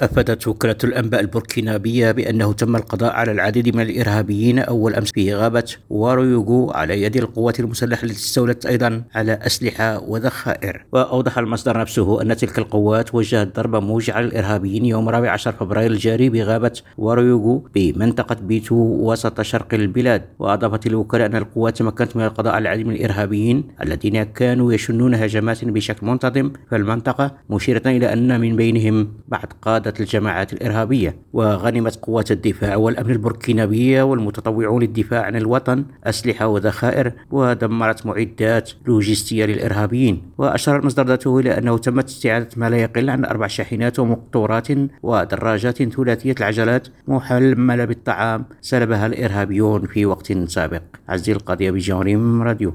أفادت 0.00 0.48
وكالة 0.48 0.76
الأنباء 0.84 1.20
البوركينابية 1.20 2.10
بأنه 2.10 2.52
تم 2.52 2.76
القضاء 2.76 3.12
على 3.12 3.32
العديد 3.32 3.76
من 3.76 3.82
الإرهابيين 3.82 4.58
أول 4.58 4.94
أمس 4.94 5.12
في 5.12 5.34
غابة 5.34 5.64
وارويوغو 5.90 6.70
على 6.70 7.02
يد 7.02 7.16
القوات 7.16 7.60
المسلحة 7.60 8.04
التي 8.04 8.16
استولت 8.16 8.66
أيضا 8.66 9.04
على 9.14 9.32
أسلحة 9.32 9.98
وذخائر. 10.00 10.84
وأوضح 10.92 11.38
المصدر 11.38 11.80
نفسه 11.80 12.22
أن 12.22 12.36
تلك 12.36 12.58
القوات 12.58 13.14
وجهت 13.14 13.56
ضربة 13.56 13.80
موجعة 13.80 14.20
للإرهابيين 14.20 14.84
يوم 14.84 15.08
14 15.08 15.52
فبراير 15.52 15.90
الجاري 15.90 16.30
بغابة 16.30 16.72
وارويوغو 16.98 17.68
بمنطقة 17.74 18.36
بيتو 18.42 18.74
وسط 18.74 19.40
شرق 19.40 19.74
البلاد. 19.74 20.22
وأضافت 20.38 20.86
الوكالة 20.86 21.26
أن 21.26 21.36
القوات 21.36 21.78
تمكنت 21.78 22.16
من 22.16 22.24
القضاء 22.24 22.54
على 22.54 22.62
العديد 22.62 22.86
من 22.86 22.94
الإرهابيين 22.94 23.64
الذين 23.82 24.22
كانوا 24.22 24.72
يشنون 24.72 25.14
هجمات 25.14 25.64
بشكل 25.64 26.06
منتظم 26.06 26.50
في 26.70 26.76
المنطقة 26.76 27.34
مشيرة 27.50 27.82
إلى 27.86 28.12
أن 28.12 28.40
من 28.40 28.56
بينهم 28.56 29.08
بعض 29.28 29.46
قادة 29.62 29.83
قادة 29.84 30.00
الجماعات 30.00 30.52
الإرهابية 30.52 31.16
وغنمت 31.32 31.96
قوات 31.96 32.30
الدفاع 32.30 32.76
والأمن 32.76 33.10
البوركينابية 33.10 34.02
والمتطوعون 34.02 34.82
للدفاع 34.82 35.22
عن 35.22 35.36
الوطن 35.36 35.84
أسلحة 36.04 36.46
وذخائر 36.46 37.12
ودمرت 37.30 38.06
معدات 38.06 38.70
لوجستية 38.86 39.44
للإرهابيين. 39.44 40.22
وأشار 40.38 40.78
المصدر 40.80 41.06
ذاته 41.06 41.38
إلى 41.38 41.58
أنه 41.58 41.78
تمت 41.78 42.08
استعادة 42.08 42.48
ما 42.56 42.70
لا 42.70 42.76
يقل 42.76 43.10
عن 43.10 43.24
أربع 43.24 43.46
شاحنات 43.46 43.98
ومقطورات 43.98 44.68
ودراجات 45.02 45.82
ثلاثية 45.82 46.34
العجلات 46.40 46.88
محملة 47.08 47.84
بالطعام 47.84 48.44
سلبها 48.60 49.06
الإرهابيون 49.06 49.86
في 49.86 50.06
وقت 50.06 50.32
سابق. 50.32 50.82
عزيز 51.08 51.36
القضية 51.36 51.70
بجوريم 51.70 52.42
راديو. 52.42 52.74